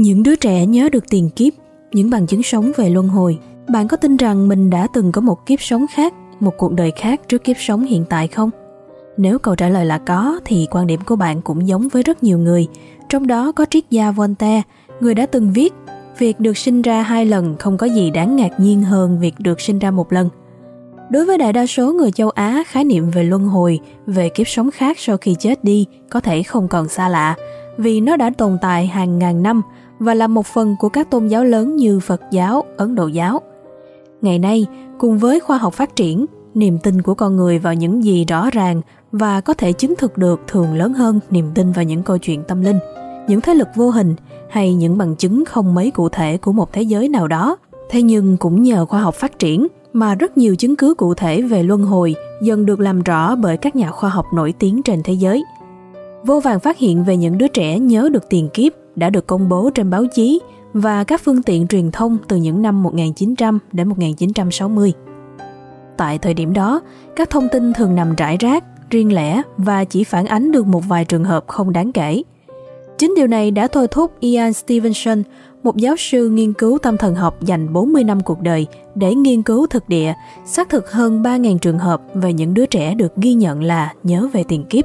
Những 0.00 0.22
đứa 0.22 0.36
trẻ 0.36 0.66
nhớ 0.66 0.88
được 0.92 1.04
tiền 1.10 1.30
kiếp, 1.30 1.52
những 1.92 2.10
bằng 2.10 2.26
chứng 2.26 2.42
sống 2.42 2.72
về 2.76 2.90
luân 2.90 3.08
hồi. 3.08 3.38
Bạn 3.68 3.88
có 3.88 3.96
tin 3.96 4.16
rằng 4.16 4.48
mình 4.48 4.70
đã 4.70 4.86
từng 4.94 5.12
có 5.12 5.20
một 5.20 5.46
kiếp 5.46 5.60
sống 5.60 5.86
khác, 5.94 6.14
một 6.40 6.54
cuộc 6.58 6.72
đời 6.72 6.92
khác 6.96 7.20
trước 7.28 7.44
kiếp 7.44 7.56
sống 7.58 7.84
hiện 7.84 8.04
tại 8.08 8.28
không? 8.28 8.50
Nếu 9.16 9.38
câu 9.38 9.54
trả 9.54 9.68
lời 9.68 9.84
là 9.84 9.98
có 9.98 10.40
thì 10.44 10.66
quan 10.70 10.86
điểm 10.86 11.00
của 11.06 11.16
bạn 11.16 11.42
cũng 11.42 11.68
giống 11.68 11.88
với 11.88 12.02
rất 12.02 12.22
nhiều 12.22 12.38
người, 12.38 12.66
trong 13.08 13.26
đó 13.26 13.52
có 13.52 13.64
triết 13.70 13.84
gia 13.90 14.10
Voltaire, 14.10 14.62
người 15.00 15.14
đã 15.14 15.26
từng 15.26 15.52
viết 15.52 15.74
việc 16.18 16.40
được 16.40 16.58
sinh 16.58 16.82
ra 16.82 17.02
hai 17.02 17.26
lần 17.26 17.56
không 17.58 17.76
có 17.76 17.86
gì 17.86 18.10
đáng 18.10 18.36
ngạc 18.36 18.60
nhiên 18.60 18.82
hơn 18.82 19.18
việc 19.20 19.34
được 19.38 19.60
sinh 19.60 19.78
ra 19.78 19.90
một 19.90 20.12
lần. 20.12 20.28
Đối 21.10 21.26
với 21.26 21.38
đại 21.38 21.52
đa 21.52 21.66
số 21.66 21.92
người 21.92 22.12
châu 22.12 22.30
Á, 22.30 22.62
khái 22.66 22.84
niệm 22.84 23.10
về 23.10 23.22
luân 23.22 23.44
hồi, 23.44 23.80
về 24.06 24.28
kiếp 24.28 24.48
sống 24.48 24.70
khác 24.70 24.98
sau 24.98 25.16
khi 25.16 25.36
chết 25.38 25.64
đi 25.64 25.86
có 26.10 26.20
thể 26.20 26.42
không 26.42 26.68
còn 26.68 26.88
xa 26.88 27.08
lạ, 27.08 27.34
vì 27.78 28.00
nó 28.00 28.16
đã 28.16 28.30
tồn 28.38 28.58
tại 28.60 28.86
hàng 28.86 29.18
ngàn 29.18 29.42
năm 29.42 29.62
và 30.00 30.14
là 30.14 30.26
một 30.26 30.46
phần 30.46 30.76
của 30.78 30.88
các 30.88 31.10
tôn 31.10 31.26
giáo 31.26 31.44
lớn 31.44 31.76
như 31.76 32.00
Phật 32.00 32.20
giáo, 32.30 32.64
Ấn 32.76 32.94
Độ 32.94 33.06
giáo. 33.06 33.40
Ngày 34.22 34.38
nay, 34.38 34.66
cùng 34.98 35.18
với 35.18 35.40
khoa 35.40 35.58
học 35.58 35.74
phát 35.74 35.96
triển, 35.96 36.26
niềm 36.54 36.78
tin 36.78 37.02
của 37.02 37.14
con 37.14 37.36
người 37.36 37.58
vào 37.58 37.74
những 37.74 38.04
gì 38.04 38.24
rõ 38.24 38.50
ràng 38.50 38.80
và 39.12 39.40
có 39.40 39.54
thể 39.54 39.72
chứng 39.72 39.94
thực 39.98 40.18
được 40.18 40.40
thường 40.46 40.74
lớn 40.74 40.94
hơn 40.94 41.20
niềm 41.30 41.50
tin 41.54 41.72
vào 41.72 41.84
những 41.84 42.02
câu 42.02 42.18
chuyện 42.18 42.42
tâm 42.48 42.62
linh, 42.62 42.78
những 43.28 43.40
thế 43.40 43.54
lực 43.54 43.68
vô 43.76 43.90
hình 43.90 44.14
hay 44.48 44.74
những 44.74 44.98
bằng 44.98 45.16
chứng 45.16 45.44
không 45.44 45.74
mấy 45.74 45.90
cụ 45.90 46.08
thể 46.08 46.36
của 46.36 46.52
một 46.52 46.72
thế 46.72 46.82
giới 46.82 47.08
nào 47.08 47.28
đó. 47.28 47.56
Thế 47.90 48.02
nhưng 48.02 48.36
cũng 48.36 48.62
nhờ 48.62 48.86
khoa 48.86 49.00
học 49.00 49.14
phát 49.14 49.38
triển 49.38 49.66
mà 49.92 50.14
rất 50.14 50.38
nhiều 50.38 50.56
chứng 50.56 50.76
cứ 50.76 50.94
cụ 50.94 51.14
thể 51.14 51.42
về 51.42 51.62
luân 51.62 51.82
hồi 51.82 52.14
dần 52.42 52.66
được 52.66 52.80
làm 52.80 53.02
rõ 53.02 53.36
bởi 53.36 53.56
các 53.56 53.76
nhà 53.76 53.90
khoa 53.90 54.10
học 54.10 54.26
nổi 54.34 54.54
tiếng 54.58 54.82
trên 54.82 55.02
thế 55.04 55.12
giới. 55.12 55.44
Vô 56.24 56.40
vàng 56.40 56.60
phát 56.60 56.78
hiện 56.78 57.04
về 57.04 57.16
những 57.16 57.38
đứa 57.38 57.48
trẻ 57.48 57.78
nhớ 57.78 58.08
được 58.12 58.28
tiền 58.30 58.48
kiếp 58.54 58.72
đã 59.00 59.10
được 59.10 59.26
công 59.26 59.48
bố 59.48 59.70
trên 59.74 59.90
báo 59.90 60.04
chí 60.14 60.40
và 60.72 61.04
các 61.04 61.20
phương 61.24 61.42
tiện 61.42 61.66
truyền 61.66 61.90
thông 61.90 62.18
từ 62.28 62.36
những 62.36 62.62
năm 62.62 62.82
1900 62.82 63.58
đến 63.72 63.88
1960. 63.88 64.92
Tại 65.96 66.18
thời 66.18 66.34
điểm 66.34 66.52
đó, 66.52 66.80
các 67.16 67.30
thông 67.30 67.48
tin 67.52 67.72
thường 67.72 67.94
nằm 67.94 68.14
rải 68.14 68.36
rác, 68.40 68.64
riêng 68.90 69.12
lẻ 69.12 69.42
và 69.56 69.84
chỉ 69.84 70.04
phản 70.04 70.26
ánh 70.26 70.52
được 70.52 70.66
một 70.66 70.88
vài 70.88 71.04
trường 71.04 71.24
hợp 71.24 71.44
không 71.46 71.72
đáng 71.72 71.92
kể. 71.92 72.22
Chính 72.98 73.14
điều 73.16 73.26
này 73.26 73.50
đã 73.50 73.66
thôi 73.66 73.86
thúc 73.90 74.20
Ian 74.20 74.52
Stevenson, 74.52 75.22
một 75.62 75.76
giáo 75.76 75.96
sư 75.98 76.28
nghiên 76.28 76.52
cứu 76.52 76.78
tâm 76.78 76.96
thần 76.96 77.14
học 77.14 77.42
dành 77.42 77.72
40 77.72 78.04
năm 78.04 78.20
cuộc 78.20 78.40
đời 78.40 78.66
để 78.94 79.14
nghiên 79.14 79.42
cứu 79.42 79.66
thực 79.66 79.88
địa, 79.88 80.14
xác 80.46 80.68
thực 80.68 80.92
hơn 80.92 81.22
3.000 81.22 81.58
trường 81.58 81.78
hợp 81.78 82.02
về 82.14 82.32
những 82.32 82.54
đứa 82.54 82.66
trẻ 82.66 82.94
được 82.94 83.16
ghi 83.16 83.34
nhận 83.34 83.62
là 83.62 83.94
nhớ 84.02 84.28
về 84.32 84.44
tiền 84.48 84.64
kiếp. 84.64 84.84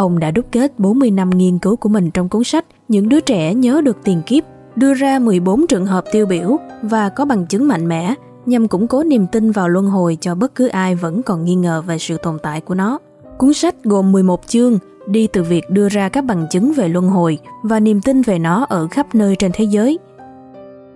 Ông 0.00 0.18
đã 0.18 0.30
đúc 0.30 0.46
kết 0.52 0.78
40 0.78 1.10
năm 1.10 1.30
nghiên 1.30 1.58
cứu 1.58 1.76
của 1.76 1.88
mình 1.88 2.10
trong 2.10 2.28
cuốn 2.28 2.44
sách 2.44 2.64
Những 2.88 3.08
đứa 3.08 3.20
trẻ 3.20 3.54
nhớ 3.54 3.80
được 3.84 3.96
tiền 4.04 4.22
kiếp, 4.26 4.44
đưa 4.76 4.94
ra 4.94 5.18
14 5.18 5.66
trường 5.66 5.86
hợp 5.86 6.04
tiêu 6.12 6.26
biểu 6.26 6.56
và 6.82 7.08
có 7.08 7.24
bằng 7.24 7.46
chứng 7.46 7.68
mạnh 7.68 7.88
mẽ 7.88 8.14
nhằm 8.46 8.68
củng 8.68 8.86
cố 8.86 9.02
niềm 9.02 9.26
tin 9.26 9.50
vào 9.50 9.68
luân 9.68 9.86
hồi 9.86 10.18
cho 10.20 10.34
bất 10.34 10.54
cứ 10.54 10.68
ai 10.68 10.94
vẫn 10.94 11.22
còn 11.22 11.44
nghi 11.44 11.54
ngờ 11.54 11.82
về 11.86 11.98
sự 11.98 12.16
tồn 12.16 12.38
tại 12.42 12.60
của 12.60 12.74
nó. 12.74 12.98
Cuốn 13.38 13.52
sách 13.52 13.84
gồm 13.84 14.12
11 14.12 14.46
chương 14.46 14.78
đi 15.06 15.26
từ 15.26 15.42
việc 15.42 15.70
đưa 15.70 15.88
ra 15.88 16.08
các 16.08 16.24
bằng 16.24 16.46
chứng 16.50 16.72
về 16.72 16.88
luân 16.88 17.08
hồi 17.08 17.38
và 17.62 17.80
niềm 17.80 18.00
tin 18.00 18.22
về 18.22 18.38
nó 18.38 18.66
ở 18.68 18.88
khắp 18.90 19.14
nơi 19.14 19.36
trên 19.36 19.50
thế 19.54 19.64
giới, 19.64 19.98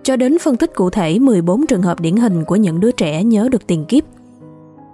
cho 0.03 0.15
đến 0.15 0.37
phân 0.39 0.57
tích 0.57 0.75
cụ 0.75 0.89
thể 0.89 1.19
14 1.19 1.67
trường 1.67 1.81
hợp 1.81 1.99
điển 1.99 2.15
hình 2.15 2.43
của 2.43 2.55
những 2.55 2.79
đứa 2.79 2.91
trẻ 2.91 3.23
nhớ 3.23 3.49
được 3.51 3.67
tiền 3.67 3.85
kiếp. 3.85 4.03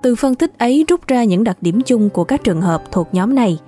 Từ 0.02 0.16
phân 0.16 0.36
tích 0.36 0.58
ấy 0.58 0.86
rút 0.88 1.08
ra 1.08 1.24
những 1.24 1.44
đặc 1.44 1.58
điểm 1.62 1.82
chung 1.86 2.10
của 2.10 2.24
các 2.24 2.44
trường 2.44 2.62
hợp 2.62 2.84
thuộc 2.92 3.08
nhóm 3.12 3.36
này. 3.36 3.60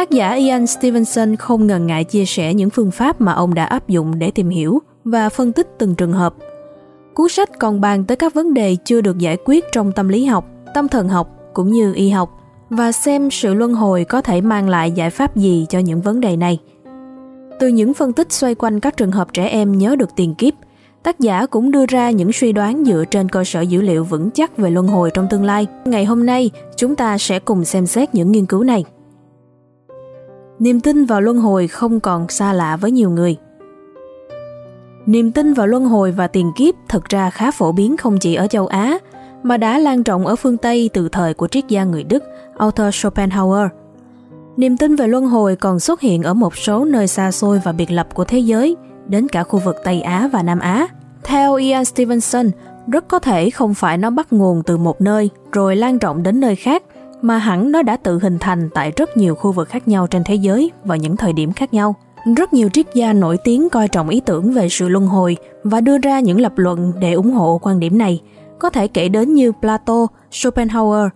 Tác 0.00 0.10
giả 0.10 0.32
Ian 0.32 0.66
Stevenson 0.66 1.36
không 1.36 1.66
ngần 1.66 1.86
ngại 1.86 2.04
chia 2.04 2.24
sẻ 2.24 2.54
những 2.54 2.70
phương 2.70 2.90
pháp 2.90 3.20
mà 3.20 3.32
ông 3.32 3.54
đã 3.54 3.64
áp 3.64 3.88
dụng 3.88 4.18
để 4.18 4.30
tìm 4.30 4.48
hiểu 4.48 4.78
và 5.04 5.28
phân 5.28 5.52
tích 5.52 5.68
từng 5.78 5.94
trường 5.94 6.12
hợp. 6.12 6.34
Cuốn 7.14 7.28
sách 7.28 7.58
còn 7.58 7.80
bàn 7.80 8.04
tới 8.04 8.16
các 8.16 8.34
vấn 8.34 8.54
đề 8.54 8.76
chưa 8.84 9.00
được 9.00 9.18
giải 9.18 9.36
quyết 9.44 9.64
trong 9.72 9.92
tâm 9.92 10.08
lý 10.08 10.24
học, 10.24 10.44
tâm 10.74 10.88
thần 10.88 11.08
học 11.08 11.28
cũng 11.54 11.70
như 11.70 11.92
y 11.94 12.10
học 12.10 12.30
và 12.70 12.92
xem 12.92 13.30
sự 13.30 13.54
luân 13.54 13.74
hồi 13.74 14.04
có 14.04 14.20
thể 14.20 14.40
mang 14.40 14.68
lại 14.68 14.90
giải 14.90 15.10
pháp 15.10 15.36
gì 15.36 15.66
cho 15.68 15.78
những 15.78 16.00
vấn 16.00 16.20
đề 16.20 16.36
này. 16.36 16.58
Từ 17.60 17.68
những 17.68 17.94
phân 17.94 18.12
tích 18.12 18.32
xoay 18.32 18.54
quanh 18.54 18.80
các 18.80 18.96
trường 18.96 19.12
hợp 19.12 19.32
trẻ 19.32 19.46
em 19.46 19.78
nhớ 19.78 19.96
được 19.96 20.10
tiền 20.16 20.34
kiếp, 20.34 20.54
tác 21.02 21.20
giả 21.20 21.46
cũng 21.46 21.70
đưa 21.70 21.86
ra 21.86 22.10
những 22.10 22.32
suy 22.32 22.52
đoán 22.52 22.84
dựa 22.84 23.04
trên 23.10 23.28
cơ 23.28 23.44
sở 23.44 23.60
dữ 23.60 23.82
liệu 23.82 24.04
vững 24.04 24.30
chắc 24.30 24.56
về 24.56 24.70
luân 24.70 24.88
hồi 24.88 25.10
trong 25.14 25.26
tương 25.30 25.44
lai. 25.44 25.66
Ngày 25.84 26.04
hôm 26.04 26.26
nay, 26.26 26.50
chúng 26.76 26.96
ta 26.96 27.18
sẽ 27.18 27.38
cùng 27.38 27.64
xem 27.64 27.86
xét 27.86 28.14
những 28.14 28.32
nghiên 28.32 28.46
cứu 28.46 28.64
này. 28.64 28.84
Niềm 30.60 30.80
tin 30.80 31.04
vào 31.04 31.20
luân 31.20 31.38
hồi 31.38 31.68
không 31.68 32.00
còn 32.00 32.28
xa 32.28 32.52
lạ 32.52 32.76
với 32.76 32.90
nhiều 32.90 33.10
người. 33.10 33.36
Niềm 35.06 35.32
tin 35.32 35.52
vào 35.52 35.66
luân 35.66 35.84
hồi 35.84 36.12
và 36.12 36.26
tiền 36.26 36.52
kiếp 36.56 36.74
thực 36.88 37.04
ra 37.04 37.30
khá 37.30 37.50
phổ 37.50 37.72
biến 37.72 37.96
không 37.96 38.18
chỉ 38.18 38.34
ở 38.34 38.46
châu 38.46 38.66
Á, 38.66 38.98
mà 39.42 39.56
đã 39.56 39.78
lan 39.78 40.02
rộng 40.02 40.26
ở 40.26 40.36
phương 40.36 40.56
Tây 40.56 40.90
từ 40.92 41.08
thời 41.08 41.34
của 41.34 41.48
triết 41.48 41.68
gia 41.68 41.84
người 41.84 42.04
Đức 42.04 42.24
Arthur 42.58 42.94
Schopenhauer. 42.94 43.68
Niềm 44.56 44.76
tin 44.76 44.96
về 44.96 45.06
luân 45.06 45.26
hồi 45.26 45.56
còn 45.56 45.80
xuất 45.80 46.00
hiện 46.00 46.22
ở 46.22 46.34
một 46.34 46.56
số 46.56 46.84
nơi 46.84 47.06
xa 47.06 47.32
xôi 47.32 47.60
và 47.64 47.72
biệt 47.72 47.90
lập 47.90 48.14
của 48.14 48.24
thế 48.24 48.38
giới, 48.38 48.76
đến 49.06 49.28
cả 49.28 49.42
khu 49.42 49.58
vực 49.58 49.76
Tây 49.84 50.00
Á 50.00 50.28
và 50.32 50.42
Nam 50.42 50.58
Á. 50.58 50.86
Theo 51.24 51.54
Ian 51.54 51.84
Stevenson, 51.84 52.50
rất 52.86 53.08
có 53.08 53.18
thể 53.18 53.50
không 53.50 53.74
phải 53.74 53.98
nó 53.98 54.10
bắt 54.10 54.32
nguồn 54.32 54.62
từ 54.62 54.76
một 54.76 55.00
nơi 55.00 55.30
rồi 55.52 55.76
lan 55.76 55.98
rộng 55.98 56.22
đến 56.22 56.40
nơi 56.40 56.56
khác, 56.56 56.82
mà 57.22 57.38
hẳn 57.38 57.72
nó 57.72 57.82
đã 57.82 57.96
tự 57.96 58.18
hình 58.18 58.38
thành 58.38 58.68
tại 58.74 58.92
rất 58.96 59.16
nhiều 59.16 59.34
khu 59.34 59.52
vực 59.52 59.68
khác 59.68 59.88
nhau 59.88 60.06
trên 60.06 60.24
thế 60.24 60.34
giới 60.34 60.70
vào 60.84 60.98
những 60.98 61.16
thời 61.16 61.32
điểm 61.32 61.52
khác 61.52 61.74
nhau. 61.74 61.94
Rất 62.36 62.52
nhiều 62.52 62.68
triết 62.68 62.86
gia 62.94 63.12
nổi 63.12 63.38
tiếng 63.44 63.70
coi 63.70 63.88
trọng 63.88 64.08
ý 64.08 64.20
tưởng 64.20 64.52
về 64.52 64.68
sự 64.68 64.88
luân 64.88 65.06
hồi 65.06 65.36
và 65.64 65.80
đưa 65.80 65.98
ra 65.98 66.20
những 66.20 66.40
lập 66.40 66.52
luận 66.56 66.92
để 67.00 67.12
ủng 67.12 67.32
hộ 67.32 67.58
quan 67.62 67.80
điểm 67.80 67.98
này, 67.98 68.20
có 68.58 68.70
thể 68.70 68.88
kể 68.88 69.08
đến 69.08 69.34
như 69.34 69.52
Plato, 69.52 70.06
Schopenhauer, 70.30 71.08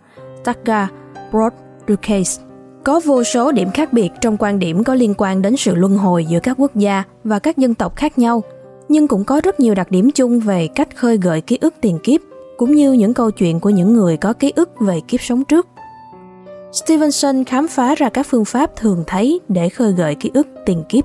Targa, 0.44 0.88
Broad, 1.30 1.52
Ducase. 1.88 2.42
Có 2.84 3.00
vô 3.04 3.24
số 3.24 3.52
điểm 3.52 3.70
khác 3.70 3.92
biệt 3.92 4.10
trong 4.20 4.36
quan 4.36 4.58
điểm 4.58 4.84
có 4.84 4.94
liên 4.94 5.14
quan 5.18 5.42
đến 5.42 5.56
sự 5.56 5.74
luân 5.74 5.96
hồi 5.96 6.24
giữa 6.24 6.38
các 6.42 6.56
quốc 6.60 6.74
gia 6.74 7.02
và 7.24 7.38
các 7.38 7.58
dân 7.58 7.74
tộc 7.74 7.96
khác 7.96 8.18
nhau, 8.18 8.42
nhưng 8.88 9.08
cũng 9.08 9.24
có 9.24 9.40
rất 9.44 9.60
nhiều 9.60 9.74
đặc 9.74 9.90
điểm 9.90 10.10
chung 10.10 10.40
về 10.40 10.68
cách 10.74 10.96
khơi 10.96 11.16
gợi 11.16 11.40
ký 11.40 11.58
ức 11.60 11.74
tiền 11.80 11.98
kiếp, 12.02 12.20
cũng 12.56 12.72
như 12.72 12.92
những 12.92 13.14
câu 13.14 13.30
chuyện 13.30 13.60
của 13.60 13.70
những 13.70 13.94
người 13.94 14.16
có 14.16 14.32
ký 14.32 14.52
ức 14.56 14.70
về 14.80 15.00
kiếp 15.00 15.20
sống 15.20 15.44
trước. 15.44 15.66
Stevenson 16.74 17.44
khám 17.44 17.68
phá 17.68 17.94
ra 17.94 18.08
các 18.08 18.26
phương 18.26 18.44
pháp 18.44 18.76
thường 18.76 19.04
thấy 19.06 19.40
để 19.48 19.68
khơi 19.68 19.92
gợi 19.92 20.14
ký 20.14 20.30
ức 20.34 20.46
tiền 20.66 20.84
kiếp. 20.88 21.04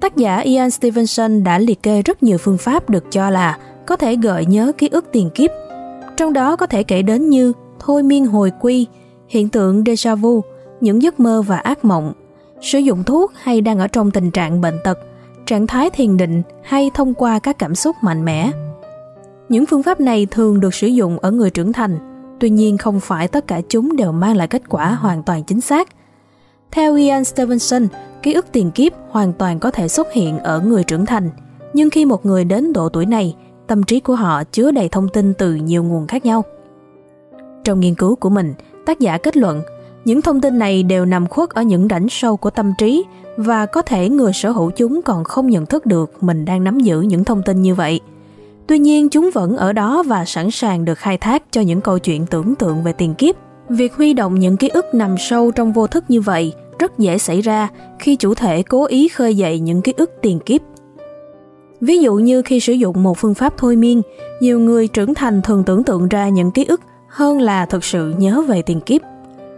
Tác 0.00 0.16
giả 0.16 0.38
Ian 0.38 0.70
Stevenson 0.70 1.44
đã 1.44 1.58
liệt 1.58 1.82
kê 1.82 2.02
rất 2.02 2.22
nhiều 2.22 2.38
phương 2.38 2.58
pháp 2.58 2.90
được 2.90 3.04
cho 3.10 3.30
là 3.30 3.58
có 3.86 3.96
thể 3.96 4.16
gợi 4.16 4.46
nhớ 4.46 4.72
ký 4.78 4.88
ức 4.88 5.04
tiền 5.12 5.30
kiếp. 5.34 5.50
Trong 6.16 6.32
đó 6.32 6.56
có 6.56 6.66
thể 6.66 6.82
kể 6.82 7.02
đến 7.02 7.30
như 7.30 7.52
thôi 7.78 8.02
miên 8.02 8.26
hồi 8.26 8.52
quy, 8.60 8.86
hiện 9.28 9.48
tượng 9.48 9.84
déjà 9.84 10.16
vu, 10.16 10.40
những 10.80 11.02
giấc 11.02 11.20
mơ 11.20 11.42
và 11.42 11.56
ác 11.56 11.84
mộng, 11.84 12.12
sử 12.60 12.78
dụng 12.78 13.04
thuốc 13.04 13.32
hay 13.34 13.60
đang 13.60 13.78
ở 13.78 13.88
trong 13.88 14.10
tình 14.10 14.30
trạng 14.30 14.60
bệnh 14.60 14.78
tật, 14.84 14.98
trạng 15.46 15.66
thái 15.66 15.90
thiền 15.90 16.16
định 16.16 16.42
hay 16.62 16.90
thông 16.94 17.14
qua 17.14 17.38
các 17.38 17.58
cảm 17.58 17.74
xúc 17.74 17.96
mạnh 18.02 18.24
mẽ. 18.24 18.50
Những 19.48 19.66
phương 19.66 19.82
pháp 19.82 20.00
này 20.00 20.26
thường 20.30 20.60
được 20.60 20.74
sử 20.74 20.86
dụng 20.86 21.18
ở 21.18 21.30
người 21.30 21.50
trưởng 21.50 21.72
thành, 21.72 22.09
tuy 22.40 22.50
nhiên 22.50 22.78
không 22.78 23.00
phải 23.00 23.28
tất 23.28 23.46
cả 23.46 23.60
chúng 23.68 23.96
đều 23.96 24.12
mang 24.12 24.36
lại 24.36 24.48
kết 24.48 24.62
quả 24.68 24.94
hoàn 24.94 25.22
toàn 25.22 25.44
chính 25.44 25.60
xác. 25.60 25.88
Theo 26.70 26.96
Ian 26.96 27.24
Stevenson, 27.24 27.88
ký 28.22 28.32
ức 28.32 28.46
tiền 28.52 28.70
kiếp 28.70 28.92
hoàn 29.10 29.32
toàn 29.32 29.58
có 29.58 29.70
thể 29.70 29.88
xuất 29.88 30.12
hiện 30.12 30.38
ở 30.38 30.60
người 30.60 30.84
trưởng 30.84 31.06
thành, 31.06 31.30
nhưng 31.72 31.90
khi 31.90 32.04
một 32.04 32.26
người 32.26 32.44
đến 32.44 32.72
độ 32.72 32.88
tuổi 32.88 33.06
này, 33.06 33.36
tâm 33.66 33.82
trí 33.82 34.00
của 34.00 34.14
họ 34.14 34.44
chứa 34.44 34.70
đầy 34.70 34.88
thông 34.88 35.08
tin 35.08 35.34
từ 35.34 35.54
nhiều 35.54 35.84
nguồn 35.84 36.06
khác 36.06 36.24
nhau. 36.24 36.44
Trong 37.64 37.80
nghiên 37.80 37.94
cứu 37.94 38.16
của 38.16 38.30
mình, 38.30 38.54
tác 38.86 39.00
giả 39.00 39.18
kết 39.18 39.36
luận 39.36 39.62
những 40.04 40.22
thông 40.22 40.40
tin 40.40 40.58
này 40.58 40.82
đều 40.82 41.04
nằm 41.04 41.26
khuất 41.26 41.50
ở 41.50 41.62
những 41.62 41.88
rãnh 41.90 42.08
sâu 42.08 42.36
của 42.36 42.50
tâm 42.50 42.72
trí 42.78 43.04
và 43.36 43.66
có 43.66 43.82
thể 43.82 44.08
người 44.08 44.32
sở 44.32 44.50
hữu 44.50 44.70
chúng 44.70 45.02
còn 45.02 45.24
không 45.24 45.46
nhận 45.46 45.66
thức 45.66 45.86
được 45.86 46.22
mình 46.22 46.44
đang 46.44 46.64
nắm 46.64 46.80
giữ 46.80 47.00
những 47.00 47.24
thông 47.24 47.42
tin 47.42 47.62
như 47.62 47.74
vậy. 47.74 48.00
Tuy 48.70 48.78
nhiên 48.78 49.08
chúng 49.08 49.30
vẫn 49.34 49.56
ở 49.56 49.72
đó 49.72 50.02
và 50.06 50.24
sẵn 50.24 50.50
sàng 50.50 50.84
được 50.84 50.98
khai 50.98 51.18
thác 51.18 51.42
cho 51.50 51.60
những 51.60 51.80
câu 51.80 51.98
chuyện 51.98 52.26
tưởng 52.26 52.54
tượng 52.54 52.82
về 52.82 52.92
tiền 52.92 53.14
kiếp. 53.14 53.34
Việc 53.68 53.94
huy 53.94 54.14
động 54.14 54.34
những 54.34 54.56
ký 54.56 54.68
ức 54.68 54.94
nằm 54.94 55.14
sâu 55.18 55.50
trong 55.50 55.72
vô 55.72 55.86
thức 55.86 56.04
như 56.08 56.20
vậy 56.20 56.52
rất 56.78 56.98
dễ 56.98 57.18
xảy 57.18 57.40
ra 57.40 57.68
khi 57.98 58.16
chủ 58.16 58.34
thể 58.34 58.62
cố 58.62 58.86
ý 58.86 59.08
khơi 59.08 59.36
dậy 59.36 59.60
những 59.60 59.82
ký 59.82 59.94
ức 59.96 60.10
tiền 60.22 60.38
kiếp. 60.40 60.60
Ví 61.80 61.98
dụ 61.98 62.14
như 62.14 62.42
khi 62.42 62.60
sử 62.60 62.72
dụng 62.72 63.02
một 63.02 63.18
phương 63.18 63.34
pháp 63.34 63.54
thôi 63.56 63.76
miên, 63.76 64.02
nhiều 64.40 64.60
người 64.60 64.88
trưởng 64.88 65.14
thành 65.14 65.42
thường 65.42 65.64
tưởng 65.64 65.84
tượng 65.84 66.08
ra 66.08 66.28
những 66.28 66.50
ký 66.50 66.64
ức 66.64 66.80
hơn 67.08 67.40
là 67.40 67.66
thực 67.66 67.84
sự 67.84 68.14
nhớ 68.18 68.42
về 68.48 68.62
tiền 68.62 68.80
kiếp. 68.80 69.00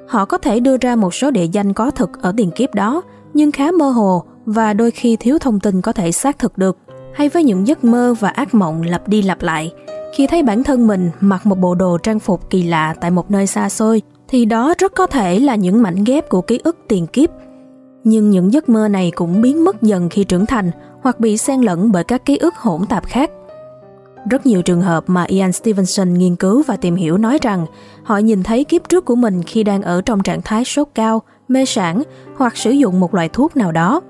Họ 0.09 0.25
có 0.25 0.39
thể 0.39 0.61
đưa 0.61 0.77
ra 0.77 0.97
một 0.97 1.15
số 1.15 1.31
địa 1.31 1.47
danh 1.53 1.73
có 1.73 1.91
thực 1.91 2.23
ở 2.23 2.35
tiền 2.37 2.51
kiếp 2.51 2.75
đó, 2.75 3.03
nhưng 3.35 3.53
khá 3.53 3.71
mơ 3.71 3.91
hồ 3.91 4.23
và 4.45 4.75
đôi 4.75 4.91
khi 4.91 5.17
thiếu 5.17 5.39
thông 5.39 5.61
tin 5.61 5.81
có 5.81 5.93
thể 5.93 6.13
xác 6.13 6.39
thực 6.39 6.59
được. 6.59 6.79
Hay 7.15 7.29
với 7.29 7.45
những 7.45 7.67
giấc 7.67 7.85
mơ 7.85 8.15
và 8.21 8.29
ác 8.29 8.55
mộng 8.55 8.83
lặp 8.83 9.09
đi 9.09 9.23
lặp 9.23 9.43
lại, 9.43 9.73
khi 10.15 10.27
thấy 10.27 10.43
bản 10.43 10.65
thân 10.65 10.87
mình 10.87 11.11
mặc 11.21 11.47
một 11.47 11.59
bộ 11.59 11.75
đồ 11.75 11.99
trang 11.99 12.19
phục 12.19 12.51
kỳ 12.51 12.63
lạ 12.63 12.95
tại 13.01 13.11
một 13.11 13.31
nơi 13.31 13.47
xa 13.47 13.69
xôi, 13.69 14.03
thì 14.29 14.45
đó 14.45 14.75
rất 14.79 14.95
có 14.95 15.07
thể 15.07 15.41
là 15.41 15.55
những 15.55 15.83
mảnh 15.83 16.05
ghép 16.05 16.29
của 16.29 16.43
ký 16.43 16.61
ức 16.65 16.77
tiền 16.89 17.07
kiếp. 17.07 17.31
Nhưng 18.05 18.31
những 18.31 18.53
giấc 18.53 18.69
mơ 18.69 18.89
này 18.89 19.13
cũng 19.15 19.43
biến 19.43 19.65
mất 19.65 19.83
dần 19.83 20.09
khi 20.09 20.25
trưởng 20.25 20.47
thành 20.47 20.71
hoặc 21.03 21.21
bị 21.21 21.37
xen 21.37 21.61
lẫn 21.61 21.93
bởi 21.93 22.05
các 22.05 22.25
ký 22.25 22.37
ức 22.37 22.55
hỗn 22.55 22.87
tạp 22.87 23.07
khác. 23.07 23.31
Rất 24.31 24.47
nhiều 24.47 24.63
trường 24.63 24.83
hợp 24.83 25.05
mà 25.07 25.25
Ian 25.25 25.53
Stevenson 25.53 26.15
nghiên 26.15 26.37
cứu 26.37 26.63
và 26.67 26.77
tìm 26.77 26.97
hiểu 26.97 27.19
nói 27.19 27.39
rằng 27.43 27.67
họ 28.03 28.19
nhìn 28.19 28.43
thấy 28.43 28.65
kiếp 28.65 28.89
trước 28.89 29.05
của 29.05 29.15
mình 29.15 29.43
khi 29.43 29.63
đang 29.63 29.83
ở 29.83 30.01
trong 30.01 30.23
trạng 30.23 30.43
thái 30.43 30.65
sốt 30.65 30.89
cao, 30.95 31.23
mê 31.49 31.65
sản 31.65 32.03
hoặc 32.37 32.57
sử 32.57 32.71
dụng 32.71 33.01
một 33.01 33.15
loại 33.15 33.29
thuốc 33.29 33.57
nào 33.57 33.73
đó, 33.73 34.01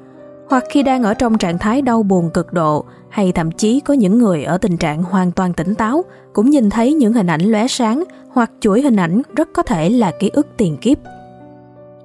hoặc 0.49 0.65
khi 0.69 0.83
đang 0.83 1.03
ở 1.03 1.15
trong 1.15 1.39
trạng 1.39 1.59
thái 1.59 1.83
đau 1.83 2.03
buồn 2.03 2.31
cực 2.31 2.53
độ, 2.53 2.85
hay 3.09 3.33
thậm 3.33 3.51
chí 3.51 3.81
có 3.81 3.95
những 3.95 4.19
người 4.19 4.45
ở 4.45 4.59
tình 4.59 4.77
trạng 4.77 5.03
hoàn 5.03 5.33
toàn 5.33 5.53
tỉnh 5.53 5.75
táo, 5.75 6.05
cũng 6.33 6.51
nhìn 6.51 6.71
thấy 6.71 6.95
những 6.95 7.13
hình 7.13 7.27
ảnh 7.27 7.41
lóe 7.41 7.69
sáng 7.69 8.05
hoặc 8.33 8.51
chuỗi 8.61 8.83
hình 8.83 8.97
ảnh 8.97 9.23
rất 9.37 9.49
có 9.53 9.63
thể 9.63 9.91
là 9.91 10.11
ký 10.11 10.29
ức 10.29 10.47
tiền 10.57 10.77
kiếp. 10.77 10.99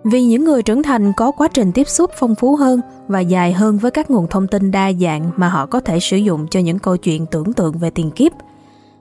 Vì 0.03 0.23
những 0.23 0.43
người 0.43 0.63
trưởng 0.63 0.83
thành 0.83 1.13
có 1.13 1.31
quá 1.31 1.47
trình 1.47 1.71
tiếp 1.71 1.87
xúc 1.87 2.11
phong 2.19 2.35
phú 2.35 2.55
hơn 2.55 2.81
và 3.07 3.19
dài 3.19 3.53
hơn 3.53 3.77
với 3.77 3.91
các 3.91 4.11
nguồn 4.11 4.27
thông 4.27 4.47
tin 4.47 4.71
đa 4.71 4.91
dạng 4.93 5.31
mà 5.35 5.49
họ 5.49 5.65
có 5.65 5.79
thể 5.79 5.99
sử 5.99 6.17
dụng 6.17 6.47
cho 6.47 6.59
những 6.59 6.79
câu 6.79 6.97
chuyện 6.97 7.25
tưởng 7.25 7.53
tượng 7.53 7.77
về 7.77 7.89
tiền 7.89 8.11
kiếp. 8.11 8.31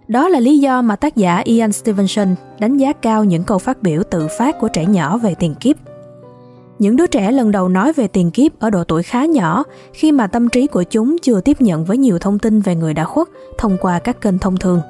Đó 0.08 0.28
là 0.28 0.40
lý 0.40 0.58
do 0.58 0.82
mà 0.82 0.96
tác 0.96 1.16
giả 1.16 1.42
Ian 1.44 1.72
Stevenson 1.72 2.34
đánh 2.58 2.76
giá 2.76 2.92
cao 2.92 3.24
những 3.24 3.44
câu 3.44 3.58
phát 3.58 3.82
biểu 3.82 4.02
tự 4.10 4.28
phát 4.38 4.60
của 4.60 4.68
trẻ 4.68 4.86
nhỏ 4.86 5.18
về 5.18 5.34
tiền 5.34 5.54
kiếp. 5.54 5.76
Những 6.78 6.96
đứa 6.96 7.06
trẻ 7.06 7.32
lần 7.32 7.50
đầu 7.50 7.68
nói 7.68 7.92
về 7.92 8.08
tiền 8.08 8.30
kiếp 8.30 8.60
ở 8.60 8.70
độ 8.70 8.84
tuổi 8.84 9.02
khá 9.02 9.24
nhỏ, 9.24 9.64
khi 9.92 10.12
mà 10.12 10.26
tâm 10.26 10.48
trí 10.48 10.66
của 10.66 10.82
chúng 10.82 11.16
chưa 11.22 11.40
tiếp 11.40 11.60
nhận 11.60 11.84
với 11.84 11.98
nhiều 11.98 12.18
thông 12.18 12.38
tin 12.38 12.60
về 12.60 12.74
người 12.74 12.94
đã 12.94 13.04
khuất 13.04 13.28
thông 13.58 13.76
qua 13.80 13.98
các 13.98 14.20
kênh 14.20 14.38
thông 14.38 14.56
thường. 14.56 14.80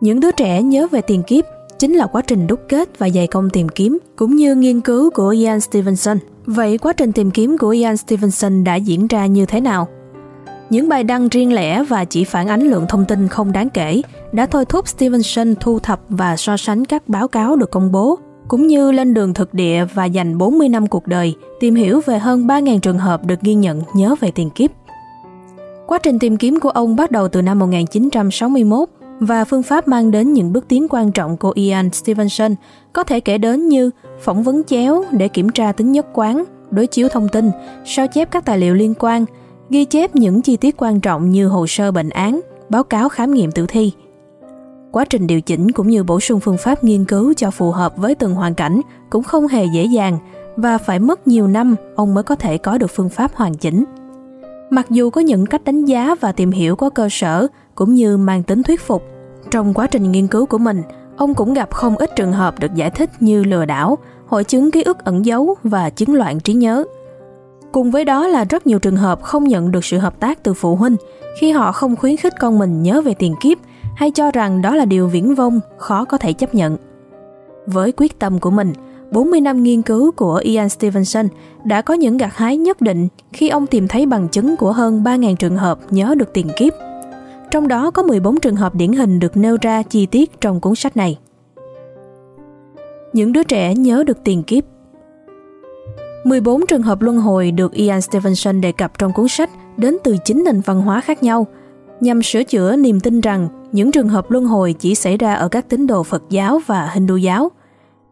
Những 0.00 0.20
đứa 0.20 0.30
trẻ 0.30 0.62
nhớ 0.62 0.86
về 0.90 1.00
tiền 1.00 1.22
kiếp 1.22 1.44
chính 1.78 1.94
là 1.94 2.06
quá 2.06 2.22
trình 2.26 2.46
đúc 2.46 2.60
kết 2.68 2.98
và 2.98 3.08
dày 3.08 3.26
công 3.26 3.50
tìm 3.50 3.68
kiếm 3.68 3.98
cũng 4.16 4.36
như 4.36 4.54
nghiên 4.54 4.80
cứu 4.80 5.10
của 5.10 5.28
Ian 5.28 5.60
Stevenson. 5.60 6.18
Vậy 6.46 6.78
quá 6.78 6.92
trình 6.92 7.12
tìm 7.12 7.30
kiếm 7.30 7.58
của 7.58 7.68
Ian 7.68 7.96
Stevenson 7.96 8.64
đã 8.64 8.74
diễn 8.74 9.06
ra 9.06 9.26
như 9.26 9.46
thế 9.46 9.60
nào? 9.60 9.88
Những 10.70 10.88
bài 10.88 11.04
đăng 11.04 11.28
riêng 11.28 11.52
lẻ 11.52 11.82
và 11.82 12.04
chỉ 12.04 12.24
phản 12.24 12.48
ánh 12.48 12.62
lượng 12.62 12.86
thông 12.88 13.04
tin 13.04 13.28
không 13.28 13.52
đáng 13.52 13.70
kể 13.70 14.02
đã 14.32 14.46
thôi 14.46 14.64
thúc 14.64 14.88
Stevenson 14.88 15.54
thu 15.60 15.78
thập 15.78 16.00
và 16.08 16.36
so 16.36 16.56
sánh 16.56 16.84
các 16.84 17.08
báo 17.08 17.28
cáo 17.28 17.56
được 17.56 17.70
công 17.70 17.92
bố 17.92 18.18
cũng 18.48 18.66
như 18.66 18.92
lên 18.92 19.14
đường 19.14 19.34
thực 19.34 19.54
địa 19.54 19.84
và 19.94 20.04
dành 20.04 20.38
40 20.38 20.68
năm 20.68 20.86
cuộc 20.86 21.06
đời 21.06 21.34
tìm 21.60 21.74
hiểu 21.74 22.00
về 22.06 22.18
hơn 22.18 22.46
3.000 22.46 22.78
trường 22.78 22.98
hợp 22.98 23.26
được 23.26 23.40
ghi 23.40 23.54
nhận 23.54 23.82
nhớ 23.94 24.14
về 24.20 24.30
tiền 24.30 24.50
kiếp. 24.50 24.70
Quá 25.86 25.98
trình 25.98 26.18
tìm 26.18 26.36
kiếm 26.36 26.60
của 26.60 26.70
ông 26.70 26.96
bắt 26.96 27.10
đầu 27.10 27.28
từ 27.28 27.42
năm 27.42 27.58
1961 27.58 28.88
và 29.20 29.44
phương 29.44 29.62
pháp 29.62 29.88
mang 29.88 30.10
đến 30.10 30.32
những 30.32 30.52
bước 30.52 30.68
tiến 30.68 30.86
quan 30.90 31.12
trọng 31.12 31.36
của 31.36 31.52
Ian 31.54 31.90
Stevenson 31.90 32.54
có 32.92 33.04
thể 33.04 33.20
kể 33.20 33.38
đến 33.38 33.68
như 33.68 33.90
phỏng 34.20 34.42
vấn 34.42 34.64
chéo 34.64 35.04
để 35.12 35.28
kiểm 35.28 35.48
tra 35.48 35.72
tính 35.72 35.92
nhất 35.92 36.06
quán, 36.12 36.44
đối 36.70 36.86
chiếu 36.86 37.08
thông 37.08 37.28
tin, 37.28 37.50
sao 37.84 38.06
chép 38.06 38.30
các 38.30 38.44
tài 38.44 38.58
liệu 38.58 38.74
liên 38.74 38.94
quan, 38.98 39.24
ghi 39.70 39.84
chép 39.84 40.16
những 40.16 40.42
chi 40.42 40.56
tiết 40.56 40.76
quan 40.76 41.00
trọng 41.00 41.30
như 41.30 41.48
hồ 41.48 41.66
sơ 41.66 41.90
bệnh 41.90 42.10
án, 42.10 42.40
báo 42.68 42.84
cáo 42.84 43.08
khám 43.08 43.34
nghiệm 43.34 43.52
tử 43.52 43.66
thi. 43.68 43.92
Quá 44.92 45.04
trình 45.04 45.26
điều 45.26 45.40
chỉnh 45.40 45.72
cũng 45.72 45.88
như 45.88 46.04
bổ 46.04 46.20
sung 46.20 46.40
phương 46.40 46.56
pháp 46.56 46.84
nghiên 46.84 47.04
cứu 47.04 47.34
cho 47.34 47.50
phù 47.50 47.70
hợp 47.70 47.96
với 47.96 48.14
từng 48.14 48.34
hoàn 48.34 48.54
cảnh 48.54 48.80
cũng 49.10 49.22
không 49.22 49.48
hề 49.48 49.64
dễ 49.64 49.84
dàng 49.84 50.18
và 50.56 50.78
phải 50.78 50.98
mất 50.98 51.28
nhiều 51.28 51.46
năm 51.46 51.76
ông 51.96 52.14
mới 52.14 52.24
có 52.24 52.34
thể 52.34 52.58
có 52.58 52.78
được 52.78 52.90
phương 52.90 53.08
pháp 53.08 53.34
hoàn 53.34 53.54
chỉnh. 53.54 53.84
Mặc 54.70 54.86
dù 54.90 55.10
có 55.10 55.20
những 55.20 55.46
cách 55.46 55.64
đánh 55.64 55.84
giá 55.84 56.14
và 56.20 56.32
tìm 56.32 56.50
hiểu 56.50 56.76
có 56.76 56.90
cơ 56.90 57.08
sở 57.10 57.46
cũng 57.74 57.94
như 57.94 58.16
mang 58.16 58.42
tính 58.42 58.62
thuyết 58.62 58.80
phục, 58.80 59.02
trong 59.50 59.74
quá 59.74 59.86
trình 59.86 60.12
nghiên 60.12 60.26
cứu 60.26 60.46
của 60.46 60.58
mình, 60.58 60.82
ông 61.16 61.34
cũng 61.34 61.54
gặp 61.54 61.70
không 61.70 61.96
ít 61.96 62.16
trường 62.16 62.32
hợp 62.32 62.60
được 62.60 62.74
giải 62.74 62.90
thích 62.90 63.10
như 63.20 63.44
lừa 63.44 63.64
đảo, 63.64 63.98
hội 64.26 64.44
chứng 64.44 64.70
ký 64.70 64.82
ức 64.82 65.04
ẩn 65.04 65.26
giấu 65.26 65.56
và 65.62 65.90
chứng 65.90 66.14
loạn 66.14 66.40
trí 66.40 66.52
nhớ. 66.52 66.84
Cùng 67.72 67.90
với 67.90 68.04
đó 68.04 68.26
là 68.26 68.44
rất 68.44 68.66
nhiều 68.66 68.78
trường 68.78 68.96
hợp 68.96 69.22
không 69.22 69.44
nhận 69.44 69.70
được 69.70 69.84
sự 69.84 69.98
hợp 69.98 70.20
tác 70.20 70.42
từ 70.42 70.54
phụ 70.54 70.76
huynh 70.76 70.96
khi 71.40 71.50
họ 71.50 71.72
không 71.72 71.96
khuyến 71.96 72.16
khích 72.16 72.34
con 72.40 72.58
mình 72.58 72.82
nhớ 72.82 73.00
về 73.00 73.14
tiền 73.14 73.34
kiếp 73.40 73.58
hay 73.98 74.10
cho 74.10 74.30
rằng 74.30 74.62
đó 74.62 74.76
là 74.76 74.84
điều 74.84 75.08
viễn 75.08 75.34
vông, 75.34 75.60
khó 75.78 76.04
có 76.04 76.18
thể 76.18 76.32
chấp 76.32 76.54
nhận. 76.54 76.76
Với 77.66 77.92
quyết 77.96 78.18
tâm 78.18 78.38
của 78.38 78.50
mình, 78.50 78.72
40 79.10 79.40
năm 79.40 79.62
nghiên 79.62 79.82
cứu 79.82 80.10
của 80.12 80.34
Ian 80.34 80.68
Stevenson 80.68 81.28
đã 81.64 81.82
có 81.82 81.94
những 81.94 82.16
gặt 82.16 82.36
hái 82.36 82.56
nhất 82.56 82.80
định 82.80 83.08
khi 83.32 83.48
ông 83.48 83.66
tìm 83.66 83.88
thấy 83.88 84.06
bằng 84.06 84.28
chứng 84.28 84.56
của 84.56 84.72
hơn 84.72 85.02
3.000 85.02 85.36
trường 85.36 85.56
hợp 85.56 85.78
nhớ 85.90 86.14
được 86.18 86.32
tiền 86.32 86.50
kiếp. 86.56 86.72
Trong 87.50 87.68
đó 87.68 87.90
có 87.90 88.02
14 88.02 88.40
trường 88.40 88.56
hợp 88.56 88.74
điển 88.74 88.92
hình 88.92 89.20
được 89.20 89.36
nêu 89.36 89.56
ra 89.60 89.82
chi 89.82 90.06
tiết 90.06 90.40
trong 90.40 90.60
cuốn 90.60 90.74
sách 90.74 90.96
này. 90.96 91.18
Những 93.12 93.32
đứa 93.32 93.42
trẻ 93.42 93.74
nhớ 93.74 94.04
được 94.06 94.18
tiền 94.24 94.42
kiếp 94.42 94.64
14 96.24 96.66
trường 96.66 96.82
hợp 96.82 97.02
luân 97.02 97.18
hồi 97.18 97.50
được 97.50 97.72
Ian 97.72 98.00
Stevenson 98.00 98.60
đề 98.60 98.72
cập 98.72 98.98
trong 98.98 99.12
cuốn 99.12 99.28
sách 99.28 99.50
đến 99.76 99.96
từ 100.04 100.16
9 100.24 100.44
nền 100.44 100.60
văn 100.60 100.80
hóa 100.80 101.00
khác 101.00 101.22
nhau, 101.22 101.46
nhằm 102.00 102.22
sửa 102.22 102.42
chữa 102.42 102.76
niềm 102.76 103.00
tin 103.00 103.20
rằng 103.20 103.48
những 103.72 103.92
trường 103.92 104.08
hợp 104.08 104.30
luân 104.30 104.44
hồi 104.44 104.74
chỉ 104.78 104.94
xảy 104.94 105.16
ra 105.16 105.34
ở 105.34 105.48
các 105.48 105.68
tín 105.68 105.86
đồ 105.86 106.02
Phật 106.02 106.22
giáo 106.30 106.60
và 106.66 106.90
Hindu 106.94 107.16
giáo. 107.16 107.50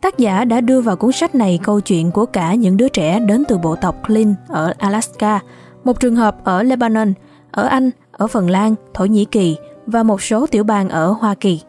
Tác 0.01 0.19
giả 0.19 0.45
đã 0.45 0.61
đưa 0.61 0.81
vào 0.81 0.97
cuốn 0.97 1.13
sách 1.13 1.35
này 1.35 1.59
câu 1.63 1.81
chuyện 1.81 2.11
của 2.11 2.27
cả 2.27 2.55
những 2.55 2.77
đứa 2.77 2.89
trẻ 2.89 3.21
đến 3.21 3.45
từ 3.49 3.59
bộ 3.59 3.77
tộc 3.77 3.97
Klin 4.07 4.35
ở 4.49 4.75
Alaska, 4.79 5.41
một 5.85 6.01
trường 6.01 6.17
hợp 6.17 6.45
ở 6.45 6.63
Lebanon, 6.63 7.13
ở 7.51 7.67
Anh, 7.67 7.91
ở 8.13 8.27
Phần 8.27 8.51
Lan, 8.51 8.75
Thổ 8.95 9.05
Nhĩ 9.05 9.25
Kỳ 9.25 9.57
và 9.87 10.03
một 10.03 10.23
số 10.23 10.47
tiểu 10.47 10.65
bang 10.65 10.89
ở 10.89 11.11
Hoa 11.11 11.35
Kỳ. 11.35 11.61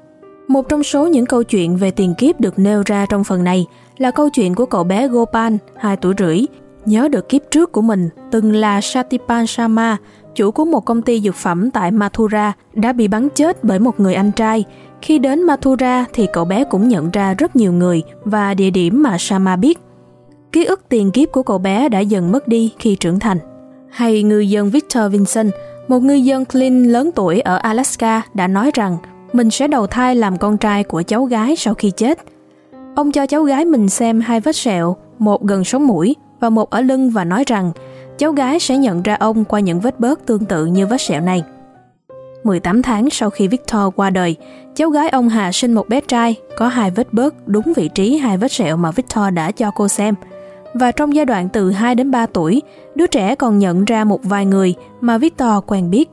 Một 0.47 0.69
trong 0.69 0.83
số 0.83 1.07
những 1.07 1.25
câu 1.25 1.43
chuyện 1.43 1.77
về 1.77 1.91
tiền 1.91 2.13
kiếp 2.17 2.39
được 2.39 2.59
nêu 2.59 2.83
ra 2.85 3.05
trong 3.09 3.23
phần 3.23 3.43
này 3.43 3.65
là 3.97 4.11
câu 4.11 4.29
chuyện 4.29 4.55
của 4.55 4.65
cậu 4.65 4.83
bé 4.83 5.07
Gopal, 5.07 5.55
2 5.75 5.97
tuổi 5.97 6.13
rưỡi, 6.17 6.45
nhớ 6.85 7.07
được 7.07 7.29
kiếp 7.29 7.41
trước 7.51 7.71
của 7.71 7.81
mình 7.81 8.09
từng 8.31 8.55
là 8.55 8.81
Satipan 8.81 9.47
Sharma, 9.47 9.97
chủ 10.37 10.51
của 10.51 10.65
một 10.65 10.85
công 10.85 11.01
ty 11.01 11.21
dược 11.21 11.35
phẩm 11.35 11.71
tại 11.71 11.91
Mathura, 11.91 12.53
đã 12.73 12.93
bị 12.93 13.07
bắn 13.07 13.29
chết 13.29 13.63
bởi 13.63 13.79
một 13.79 13.99
người 13.99 14.13
anh 14.13 14.31
trai. 14.31 14.65
Khi 15.01 15.19
đến 15.19 15.43
Mathura 15.43 16.05
thì 16.13 16.27
cậu 16.33 16.45
bé 16.45 16.63
cũng 16.63 16.87
nhận 16.87 17.11
ra 17.11 17.33
rất 17.33 17.55
nhiều 17.55 17.73
người 17.73 18.03
và 18.23 18.53
địa 18.53 18.69
điểm 18.69 19.03
mà 19.03 19.17
Sama 19.17 19.55
biết. 19.55 19.79
Ký 20.51 20.65
ức 20.65 20.81
tiền 20.89 21.11
kiếp 21.11 21.31
của 21.31 21.43
cậu 21.43 21.57
bé 21.57 21.89
đã 21.89 21.99
dần 21.99 22.31
mất 22.31 22.47
đi 22.47 22.73
khi 22.79 22.95
trưởng 22.95 23.19
thành. 23.19 23.37
Hay 23.89 24.23
ngư 24.23 24.39
dân 24.39 24.69
Victor 24.69 25.11
Vincent, 25.11 25.51
một 25.87 25.99
ngư 25.99 26.13
dân 26.13 26.45
clean 26.45 26.83
lớn 26.83 27.09
tuổi 27.15 27.39
ở 27.39 27.57
Alaska 27.57 28.21
đã 28.33 28.47
nói 28.47 28.71
rằng 28.73 28.97
mình 29.33 29.49
sẽ 29.49 29.67
đầu 29.67 29.87
thai 29.87 30.15
làm 30.15 30.37
con 30.37 30.57
trai 30.57 30.83
của 30.83 31.01
cháu 31.01 31.25
gái 31.25 31.55
sau 31.55 31.73
khi 31.73 31.91
chết. 31.91 32.19
Ông 32.95 33.11
cho 33.11 33.25
cháu 33.25 33.43
gái 33.43 33.65
mình 33.65 33.89
xem 33.89 34.21
hai 34.21 34.39
vết 34.39 34.55
sẹo, 34.55 34.95
một 35.19 35.43
gần 35.43 35.63
sống 35.63 35.87
mũi 35.87 36.15
và 36.39 36.49
một 36.49 36.69
ở 36.69 36.81
lưng 36.81 37.09
và 37.09 37.23
nói 37.23 37.43
rằng 37.47 37.71
cháu 38.17 38.31
gái 38.31 38.59
sẽ 38.59 38.77
nhận 38.77 39.01
ra 39.01 39.15
ông 39.15 39.45
qua 39.45 39.59
những 39.59 39.79
vết 39.79 39.99
bớt 39.99 40.25
tương 40.25 40.45
tự 40.45 40.65
như 40.65 40.87
vết 40.87 41.01
sẹo 41.01 41.21
này. 41.21 41.43
18 42.43 42.81
tháng 42.81 43.09
sau 43.09 43.29
khi 43.29 43.47
Victor 43.47 43.81
qua 43.95 44.09
đời, 44.09 44.35
cháu 44.75 44.89
gái 44.89 45.09
ông 45.09 45.29
Hà 45.29 45.51
sinh 45.51 45.73
một 45.73 45.89
bé 45.89 46.01
trai 46.01 46.35
có 46.57 46.67
hai 46.67 46.91
vết 46.91 47.13
bớt 47.13 47.47
đúng 47.47 47.73
vị 47.75 47.89
trí 47.95 48.17
hai 48.17 48.37
vết 48.37 48.51
sẹo 48.51 48.77
mà 48.77 48.91
Victor 48.91 49.33
đã 49.33 49.51
cho 49.51 49.71
cô 49.71 49.87
xem. 49.87 50.15
Và 50.73 50.91
trong 50.91 51.15
giai 51.15 51.25
đoạn 51.25 51.49
từ 51.49 51.71
2 51.71 51.95
đến 51.95 52.11
3 52.11 52.25
tuổi, 52.25 52.61
đứa 52.95 53.07
trẻ 53.07 53.35
còn 53.35 53.59
nhận 53.59 53.85
ra 53.85 54.03
một 54.03 54.19
vài 54.23 54.45
người 54.45 54.75
mà 55.01 55.17
Victor 55.17 55.63
quen 55.67 55.89
biết. 55.89 56.09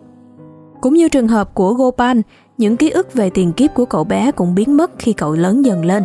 Cũng 0.80 0.94
như 0.94 1.08
trường 1.08 1.28
hợp 1.28 1.54
của 1.54 1.74
Gopal, 1.74 2.18
những 2.58 2.76
ký 2.76 2.90
ức 2.90 3.14
về 3.14 3.30
tiền 3.30 3.52
kiếp 3.52 3.74
của 3.74 3.84
cậu 3.84 4.04
bé 4.04 4.30
cũng 4.32 4.54
biến 4.54 4.76
mất 4.76 4.90
khi 4.98 5.12
cậu 5.12 5.32
lớn 5.32 5.64
dần 5.64 5.84
lên. 5.84 6.04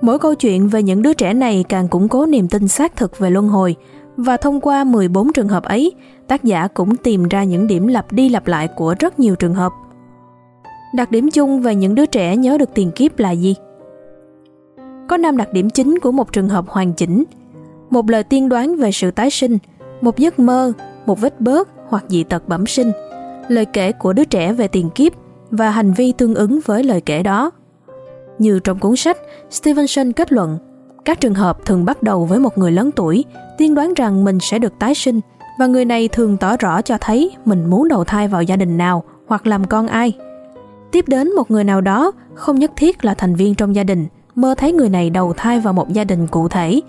Mỗi 0.00 0.18
câu 0.18 0.34
chuyện 0.34 0.68
về 0.68 0.82
những 0.82 1.02
đứa 1.02 1.12
trẻ 1.12 1.34
này 1.34 1.64
càng 1.68 1.88
củng 1.88 2.08
cố 2.08 2.26
niềm 2.26 2.48
tin 2.48 2.68
xác 2.68 2.96
thực 2.96 3.18
về 3.18 3.30
luân 3.30 3.48
hồi, 3.48 3.76
và 4.16 4.36
thông 4.36 4.60
qua 4.60 4.84
14 4.84 5.32
trường 5.32 5.48
hợp 5.48 5.64
ấy, 5.64 5.92
tác 6.28 6.44
giả 6.44 6.68
cũng 6.68 6.96
tìm 6.96 7.28
ra 7.28 7.44
những 7.44 7.66
điểm 7.66 7.86
lặp 7.86 8.12
đi 8.12 8.28
lặp 8.28 8.46
lại 8.46 8.68
của 8.68 8.94
rất 8.98 9.20
nhiều 9.20 9.36
trường 9.36 9.54
hợp. 9.54 9.72
Đặc 10.94 11.10
điểm 11.10 11.30
chung 11.30 11.60
về 11.60 11.74
những 11.74 11.94
đứa 11.94 12.06
trẻ 12.06 12.36
nhớ 12.36 12.58
được 12.58 12.70
tiền 12.74 12.90
kiếp 12.90 13.18
là 13.18 13.30
gì? 13.30 13.54
Có 15.08 15.16
5 15.16 15.36
đặc 15.36 15.52
điểm 15.52 15.70
chính 15.70 15.98
của 15.98 16.12
một 16.12 16.32
trường 16.32 16.48
hợp 16.48 16.64
hoàn 16.68 16.92
chỉnh. 16.92 17.24
Một 17.90 18.10
lời 18.10 18.22
tiên 18.22 18.48
đoán 18.48 18.76
về 18.76 18.92
sự 18.92 19.10
tái 19.10 19.30
sinh, 19.30 19.58
một 20.00 20.18
giấc 20.18 20.38
mơ, 20.38 20.72
một 21.06 21.20
vết 21.20 21.40
bớt 21.40 21.68
hoặc 21.88 22.04
dị 22.08 22.24
tật 22.24 22.48
bẩm 22.48 22.66
sinh, 22.66 22.92
lời 23.48 23.64
kể 23.64 23.92
của 23.92 24.12
đứa 24.12 24.24
trẻ 24.24 24.52
về 24.52 24.68
tiền 24.68 24.90
kiếp 24.90 25.12
và 25.50 25.70
hành 25.70 25.92
vi 25.92 26.12
tương 26.12 26.34
ứng 26.34 26.60
với 26.64 26.84
lời 26.84 27.00
kể 27.00 27.22
đó. 27.22 27.50
Như 28.38 28.58
trong 28.64 28.78
cuốn 28.78 28.96
sách, 28.96 29.18
Stevenson 29.50 30.12
kết 30.12 30.32
luận 30.32 30.58
các 31.04 31.20
trường 31.20 31.34
hợp 31.34 31.66
thường 31.66 31.84
bắt 31.84 32.02
đầu 32.02 32.24
với 32.24 32.38
một 32.38 32.58
người 32.58 32.72
lớn 32.72 32.90
tuổi, 32.96 33.24
tiên 33.58 33.74
đoán 33.74 33.94
rằng 33.94 34.24
mình 34.24 34.38
sẽ 34.40 34.58
được 34.58 34.78
tái 34.78 34.94
sinh 34.94 35.20
và 35.58 35.66
người 35.66 35.84
này 35.84 36.08
thường 36.08 36.36
tỏ 36.36 36.56
rõ 36.56 36.82
cho 36.82 36.98
thấy 37.00 37.30
mình 37.44 37.70
muốn 37.70 37.88
đầu 37.88 38.04
thai 38.04 38.28
vào 38.28 38.42
gia 38.42 38.56
đình 38.56 38.78
nào 38.78 39.04
hoặc 39.26 39.46
làm 39.46 39.64
con 39.64 39.86
ai. 39.86 40.12
Tiếp 40.92 41.04
đến 41.08 41.34
một 41.36 41.50
người 41.50 41.64
nào 41.64 41.80
đó, 41.80 42.12
không 42.34 42.58
nhất 42.58 42.72
thiết 42.76 43.04
là 43.04 43.14
thành 43.14 43.34
viên 43.34 43.54
trong 43.54 43.74
gia 43.74 43.84
đình, 43.84 44.06
mơ 44.34 44.54
thấy 44.58 44.72
người 44.72 44.88
này 44.88 45.10
đầu 45.10 45.32
thai 45.36 45.60
vào 45.60 45.72
một 45.72 45.92
gia 45.92 46.04
đình 46.04 46.26
cụ 46.26 46.48
thể. 46.48 46.80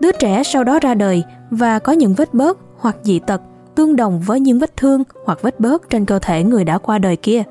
Đứa 0.00 0.12
trẻ 0.12 0.42
sau 0.42 0.64
đó 0.64 0.78
ra 0.82 0.94
đời 0.94 1.22
và 1.50 1.78
có 1.78 1.92
những 1.92 2.14
vết 2.14 2.34
bớt 2.34 2.58
hoặc 2.78 2.96
dị 3.02 3.18
tật 3.18 3.40
tương 3.74 3.96
đồng 3.96 4.20
với 4.20 4.40
những 4.40 4.58
vết 4.58 4.76
thương 4.76 5.02
hoặc 5.24 5.42
vết 5.42 5.60
bớt 5.60 5.90
trên 5.90 6.04
cơ 6.04 6.18
thể 6.18 6.44
người 6.44 6.64
đã 6.64 6.78
qua 6.78 6.98
đời 6.98 7.16
kia. 7.16 7.42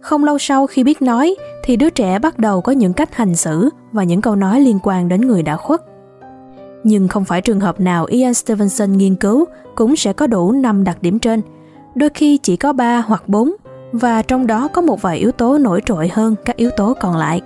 Không 0.00 0.24
lâu 0.24 0.38
sau 0.38 0.66
khi 0.66 0.84
biết 0.84 1.02
nói 1.02 1.34
thì 1.64 1.76
đứa 1.76 1.90
trẻ 1.90 2.18
bắt 2.18 2.38
đầu 2.38 2.60
có 2.60 2.72
những 2.72 2.92
cách 2.92 3.14
hành 3.14 3.34
xử 3.34 3.68
và 3.92 4.04
những 4.04 4.20
câu 4.20 4.36
nói 4.36 4.60
liên 4.60 4.78
quan 4.82 5.08
đến 5.08 5.20
người 5.20 5.42
đã 5.42 5.56
khuất. 5.56 5.80
Nhưng 6.84 7.08
không 7.08 7.24
phải 7.24 7.40
trường 7.40 7.60
hợp 7.60 7.80
nào 7.80 8.04
Ian 8.04 8.34
Stevenson 8.34 8.92
nghiên 8.92 9.14
cứu 9.14 9.44
cũng 9.74 9.96
sẽ 9.96 10.12
có 10.12 10.26
đủ 10.26 10.52
5 10.52 10.84
đặc 10.84 10.98
điểm 11.00 11.18
trên. 11.18 11.42
Đôi 11.94 12.10
khi 12.14 12.38
chỉ 12.42 12.56
có 12.56 12.72
3 12.72 13.00
hoặc 13.06 13.28
4 13.28 13.52
và 13.92 14.22
trong 14.22 14.46
đó 14.46 14.68
có 14.68 14.82
một 14.82 15.02
vài 15.02 15.18
yếu 15.18 15.32
tố 15.32 15.58
nổi 15.58 15.82
trội 15.86 16.10
hơn 16.12 16.34
các 16.44 16.56
yếu 16.56 16.70
tố 16.76 16.94
còn 17.00 17.16
lại. 17.16 17.40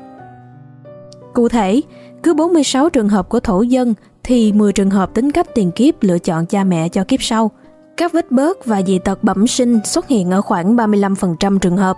Cụ 1.35 1.49
thể, 1.49 1.81
cứ 2.23 2.35
46 2.35 2.91
trường 2.91 3.09
hợp 3.09 3.29
của 3.29 3.41
thổ 3.41 3.63
dân 3.63 3.95
thì 4.23 4.53
10 4.53 4.73
trường 4.73 4.91
hợp 4.91 5.15
tính 5.15 5.31
cách 5.31 5.55
tiền 5.55 5.71
kiếp 5.71 6.03
lựa 6.03 6.19
chọn 6.19 6.47
cha 6.47 6.65
mẹ 6.65 6.89
cho 6.89 7.05
kiếp 7.05 7.23
sau. 7.23 7.51
Các 7.97 8.13
vết 8.13 8.31
bớt 8.31 8.67
và 8.67 8.83
dị 8.83 8.99
tật 8.99 9.25
bẩm 9.25 9.47
sinh 9.47 9.81
xuất 9.85 10.09
hiện 10.09 10.31
ở 10.31 10.43
khoảng 10.43 10.77
35% 10.77 11.59
trường 11.59 11.77
hợp. 11.77 11.97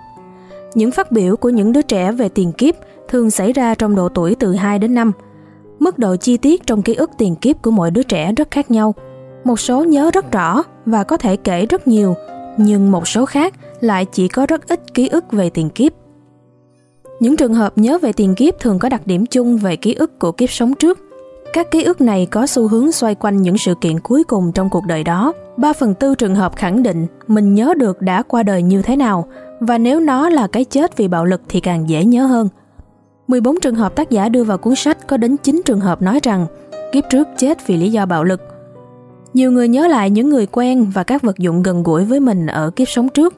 Những 0.74 0.90
phát 0.90 1.12
biểu 1.12 1.36
của 1.36 1.48
những 1.48 1.72
đứa 1.72 1.82
trẻ 1.82 2.12
về 2.12 2.28
tiền 2.28 2.52
kiếp 2.52 2.74
thường 3.08 3.30
xảy 3.30 3.52
ra 3.52 3.74
trong 3.74 3.96
độ 3.96 4.08
tuổi 4.08 4.34
từ 4.34 4.52
2 4.52 4.78
đến 4.78 4.94
5. 4.94 5.12
Mức 5.80 5.98
độ 5.98 6.16
chi 6.16 6.36
tiết 6.36 6.66
trong 6.66 6.82
ký 6.82 6.94
ức 6.94 7.10
tiền 7.18 7.36
kiếp 7.36 7.62
của 7.62 7.70
mỗi 7.70 7.90
đứa 7.90 8.02
trẻ 8.02 8.32
rất 8.32 8.50
khác 8.50 8.70
nhau. 8.70 8.94
Một 9.44 9.60
số 9.60 9.84
nhớ 9.84 10.10
rất 10.14 10.32
rõ 10.32 10.62
và 10.86 11.04
có 11.04 11.16
thể 11.16 11.36
kể 11.36 11.66
rất 11.66 11.88
nhiều, 11.88 12.14
nhưng 12.56 12.90
một 12.90 13.08
số 13.08 13.26
khác 13.26 13.54
lại 13.80 14.04
chỉ 14.04 14.28
có 14.28 14.46
rất 14.46 14.68
ít 14.68 14.94
ký 14.94 15.08
ức 15.08 15.32
về 15.32 15.50
tiền 15.50 15.70
kiếp. 15.70 15.92
Những 17.20 17.36
trường 17.36 17.54
hợp 17.54 17.78
nhớ 17.78 17.98
về 17.98 18.12
tiền 18.12 18.34
kiếp 18.34 18.60
thường 18.60 18.78
có 18.78 18.88
đặc 18.88 19.06
điểm 19.06 19.26
chung 19.26 19.56
về 19.56 19.76
ký 19.76 19.94
ức 19.94 20.18
của 20.18 20.32
kiếp 20.32 20.50
sống 20.50 20.74
trước. 20.74 20.98
Các 21.52 21.70
ký 21.70 21.84
ức 21.84 22.00
này 22.00 22.26
có 22.26 22.46
xu 22.46 22.68
hướng 22.68 22.92
xoay 22.92 23.14
quanh 23.14 23.42
những 23.42 23.58
sự 23.58 23.74
kiện 23.80 24.00
cuối 24.00 24.24
cùng 24.24 24.52
trong 24.52 24.70
cuộc 24.70 24.84
đời 24.86 25.04
đó. 25.04 25.32
3 25.56 25.72
phần 25.72 25.94
tư 25.94 26.14
trường 26.14 26.34
hợp 26.34 26.56
khẳng 26.56 26.82
định 26.82 27.06
mình 27.26 27.54
nhớ 27.54 27.74
được 27.76 28.02
đã 28.02 28.22
qua 28.22 28.42
đời 28.42 28.62
như 28.62 28.82
thế 28.82 28.96
nào 28.96 29.26
và 29.60 29.78
nếu 29.78 30.00
nó 30.00 30.28
là 30.28 30.46
cái 30.46 30.64
chết 30.64 30.96
vì 30.96 31.08
bạo 31.08 31.24
lực 31.24 31.40
thì 31.48 31.60
càng 31.60 31.88
dễ 31.88 32.04
nhớ 32.04 32.26
hơn. 32.26 32.48
14 33.30 33.60
trường 33.60 33.74
hợp 33.74 33.96
tác 33.96 34.10
giả 34.10 34.28
đưa 34.28 34.44
vào 34.44 34.58
cuốn 34.58 34.74
sách 34.74 35.06
có 35.06 35.16
đến 35.16 35.36
9 35.36 35.62
trường 35.64 35.80
hợp 35.80 36.02
nói 36.02 36.20
rằng 36.22 36.46
kiếp 36.92 37.04
trước 37.10 37.28
chết 37.38 37.66
vì 37.66 37.76
lý 37.76 37.90
do 37.90 38.06
bạo 38.06 38.24
lực. 38.24 38.40
Nhiều 39.34 39.52
người 39.52 39.68
nhớ 39.68 39.86
lại 39.86 40.10
những 40.10 40.30
người 40.30 40.46
quen 40.46 40.90
và 40.94 41.02
các 41.02 41.22
vật 41.22 41.38
dụng 41.38 41.62
gần 41.62 41.82
gũi 41.82 42.04
với 42.04 42.20
mình 42.20 42.46
ở 42.46 42.70
kiếp 42.70 42.88
sống 42.88 43.08
trước. 43.08 43.34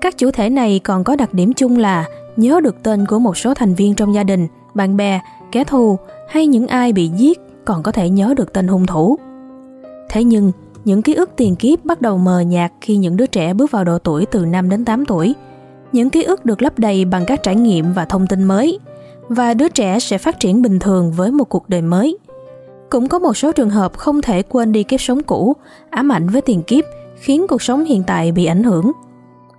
Các 0.00 0.18
chủ 0.18 0.30
thể 0.30 0.50
này 0.50 0.80
còn 0.84 1.04
có 1.04 1.16
đặc 1.16 1.34
điểm 1.34 1.52
chung 1.52 1.78
là 1.78 2.04
nhớ 2.36 2.60
được 2.60 2.82
tên 2.82 3.06
của 3.06 3.18
một 3.18 3.36
số 3.36 3.54
thành 3.54 3.74
viên 3.74 3.94
trong 3.94 4.14
gia 4.14 4.24
đình, 4.24 4.48
bạn 4.74 4.96
bè, 4.96 5.20
kẻ 5.52 5.64
thù 5.64 5.98
hay 6.28 6.46
những 6.46 6.66
ai 6.66 6.92
bị 6.92 7.10
giết 7.16 7.40
còn 7.64 7.82
có 7.82 7.92
thể 7.92 8.08
nhớ 8.10 8.34
được 8.36 8.52
tên 8.52 8.68
hung 8.68 8.86
thủ. 8.86 9.16
Thế 10.08 10.24
nhưng, 10.24 10.52
những 10.84 11.02
ký 11.02 11.14
ức 11.14 11.30
tiền 11.36 11.56
kiếp 11.56 11.84
bắt 11.84 12.00
đầu 12.00 12.18
mờ 12.18 12.40
nhạt 12.40 12.72
khi 12.80 12.96
những 12.96 13.16
đứa 13.16 13.26
trẻ 13.26 13.54
bước 13.54 13.70
vào 13.70 13.84
độ 13.84 13.98
tuổi 13.98 14.26
từ 14.26 14.44
5 14.44 14.68
đến 14.68 14.84
8 14.84 15.04
tuổi. 15.04 15.34
Những 15.92 16.10
ký 16.10 16.22
ức 16.22 16.44
được 16.44 16.62
lấp 16.62 16.78
đầy 16.78 17.04
bằng 17.04 17.24
các 17.26 17.42
trải 17.42 17.56
nghiệm 17.56 17.92
và 17.92 18.04
thông 18.04 18.26
tin 18.26 18.44
mới, 18.44 18.78
và 19.28 19.54
đứa 19.54 19.68
trẻ 19.68 19.98
sẽ 19.98 20.18
phát 20.18 20.40
triển 20.40 20.62
bình 20.62 20.78
thường 20.78 21.12
với 21.12 21.30
một 21.30 21.44
cuộc 21.44 21.68
đời 21.68 21.82
mới. 21.82 22.18
Cũng 22.90 23.08
có 23.08 23.18
một 23.18 23.36
số 23.36 23.52
trường 23.52 23.70
hợp 23.70 23.98
không 23.98 24.22
thể 24.22 24.42
quên 24.42 24.72
đi 24.72 24.82
kiếp 24.82 25.00
sống 25.00 25.22
cũ, 25.22 25.56
ám 25.90 26.12
ảnh 26.12 26.28
với 26.28 26.40
tiền 26.40 26.62
kiếp, 26.62 26.84
khiến 27.16 27.46
cuộc 27.48 27.62
sống 27.62 27.84
hiện 27.84 28.02
tại 28.06 28.32
bị 28.32 28.44
ảnh 28.44 28.62
hưởng. 28.62 28.92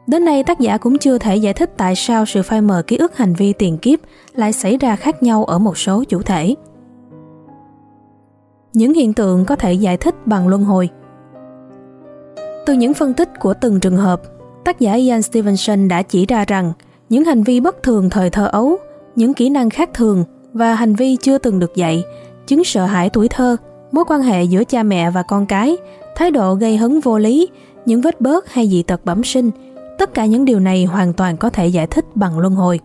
Đến 0.08 0.25
nay 0.25 0.43
tác 0.43 0.60
giả 0.60 0.77
cũng 0.77 0.98
chưa 0.98 1.17
thể 1.17 1.36
giải 1.36 1.53
thích 1.53 1.72
tại 1.77 1.96
sao 1.96 2.25
sự 2.25 2.41
phai 2.41 2.62
mờ 2.62 2.84
ký 2.88 2.98
ức 2.98 3.17
hành 3.17 3.34
vi 3.34 3.53
tiền 3.53 3.77
kiếp 3.77 4.00
lại 4.34 4.53
xảy 4.53 4.77
ra 4.77 4.96
khác 4.96 5.24
nhau 5.24 5.46
ở 5.46 5.60
một 5.60 5.77
số 5.77 6.03
chủ 6.03 6.22
thể. 6.22 6.55
Những 8.74 8.93
hiện 8.93 9.13
tượng 9.13 9.46
có 9.46 9.55
thể 9.55 9.74
giải 9.74 9.98
thích 9.98 10.15
bằng 10.27 10.48
luân 10.48 10.63
hồi 10.63 10.89
Từ 12.65 12.74
những 12.74 12.93
phân 12.93 13.13
tích 13.13 13.29
của 13.39 13.53
từng 13.53 13.79
trường 13.79 13.98
hợp, 13.98 14.22
tác 14.63 14.79
giả 14.79 14.93
Ian 14.93 15.22
Stevenson 15.22 15.88
đã 15.88 16.01
chỉ 16.01 16.25
ra 16.25 16.46
rằng 16.48 16.74
những 17.10 17.24
hành 17.24 17.43
vi 17.43 17.60
bất 17.60 17.84
thường 17.84 18.10
thời 18.10 18.29
thơ 18.29 18.48
ấu, 18.48 18.77
những 19.15 19.34
kỹ 19.34 19.50
năng 19.50 19.70
khác 19.70 19.89
thường 19.93 20.24
và 20.53 20.75
hành 20.75 20.96
vi 20.96 21.15
chưa 21.15 21.38
từng 21.38 21.60
được 21.60 21.75
dạy, 21.75 22.03
chứng 22.48 22.63
sợ 22.63 22.86
hãi 22.86 23.10
tuổi 23.10 23.27
thơ, 23.27 23.58
mối 23.91 24.03
quan 24.08 24.22
hệ 24.22 24.43
giữa 24.43 24.63
cha 24.63 24.84
mẹ 24.84 25.12
và 25.12 25.24
con 25.24 25.46
cái, 25.46 25.77
thái 26.15 26.32
độ 26.32 26.53
gây 26.53 26.77
hấn 26.77 27.00
vô 27.00 27.17
lý, 27.17 27.48
những 27.86 28.01
vết 28.01 28.22
bớt 28.22 28.50
hay 28.50 28.67
dị 28.67 28.84
tật 28.84 29.05
bẩm 29.05 29.24
sinh– 29.24 29.51
Tất 29.98 30.13
cả 30.13 30.25
những 30.25 30.46
điều 30.46 30.60
này 30.60 30.86
hoàn 30.86 31.13
toàn 31.13 31.38
có 31.38 31.50
thể 31.50 31.67
giải 31.67 31.88
thích 31.88 32.05
bằng 32.15 32.39
luân 32.39 32.55
hồi. 32.55 32.79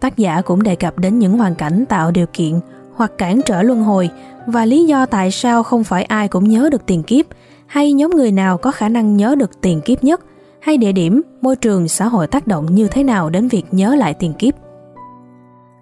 Tác 0.00 0.16
giả 0.16 0.42
cũng 0.42 0.62
đề 0.62 0.76
cập 0.76 0.98
đến 0.98 1.18
những 1.18 1.38
hoàn 1.38 1.54
cảnh 1.54 1.84
tạo 1.88 2.10
điều 2.10 2.26
kiện 2.32 2.60
hoặc 2.94 3.12
cản 3.18 3.40
trở 3.46 3.62
luân 3.62 3.82
hồi 3.82 4.10
và 4.46 4.64
lý 4.64 4.84
do 4.84 5.06
tại 5.06 5.30
sao 5.30 5.62
không 5.62 5.84
phải 5.84 6.04
ai 6.04 6.28
cũng 6.28 6.48
nhớ 6.48 6.68
được 6.72 6.86
tiền 6.86 7.02
kiếp 7.02 7.26
hay 7.66 7.92
nhóm 7.92 8.10
người 8.10 8.32
nào 8.32 8.58
có 8.58 8.70
khả 8.70 8.88
năng 8.88 9.16
nhớ 9.16 9.34
được 9.34 9.60
tiền 9.60 9.80
kiếp 9.80 10.04
nhất 10.04 10.20
hay 10.60 10.76
địa 10.76 10.92
điểm, 10.92 11.22
môi 11.40 11.56
trường, 11.56 11.88
xã 11.88 12.08
hội 12.08 12.26
tác 12.26 12.46
động 12.46 12.74
như 12.74 12.86
thế 12.86 13.04
nào 13.04 13.30
đến 13.30 13.48
việc 13.48 13.64
nhớ 13.70 13.94
lại 13.94 14.14
tiền 14.14 14.32
kiếp. 14.32 14.54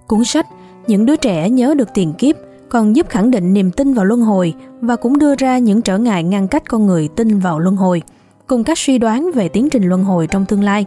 Cuốn 0.09 0.25
sách 0.25 0.47
Những 0.87 1.07
đứa 1.07 1.17
trẻ 1.17 1.51
nhớ 1.51 1.75
được 1.75 1.89
tiền 1.95 2.13
kiếp 2.13 2.37
còn 2.69 2.97
giúp 2.97 3.09
khẳng 3.09 3.31
định 3.31 3.55
niềm 3.55 3.71
tin 3.71 3.95
vào 3.95 4.05
luân 4.05 4.21
hồi 4.21 4.55
và 4.81 4.97
cũng 4.97 5.19
đưa 5.19 5.35
ra 5.35 5.59
những 5.59 5.83
trở 5.83 5.99
ngại 5.99 6.23
ngăn 6.25 6.49
cách 6.49 6.63
con 6.69 6.87
người 6.87 7.09
tin 7.09 7.39
vào 7.39 7.59
luân 7.59 7.77
hồi– 7.77 8.03
cùng 8.49 8.65
các 8.65 8.79
suy 8.79 8.99
đoán 8.99 9.31
về 9.35 9.49
tiến 9.49 9.71
trình 9.71 9.83
luân 9.83 10.05
hồi 10.05 10.27
trong 10.27 10.45
tương 10.45 10.65
lai. 10.65 10.87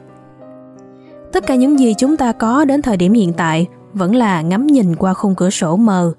Tất 1.32 1.46
cả 1.48 1.56
những 1.56 1.80
gì 1.80 1.94
chúng 1.98 2.18
ta 2.18 2.32
có 2.32 2.66
đến 2.66 2.82
thời 2.82 2.98
điểm 2.98 3.14
hiện 3.14 3.34
tại 3.34 3.68
vẫn 3.94 4.16
là 4.16 4.42
ngắm 4.42 4.68
nhìn 4.68 4.96
qua 4.96 5.14
khung 5.14 5.36
cửa 5.36 5.50
sổ 5.50 5.76
mờ. 5.76 6.14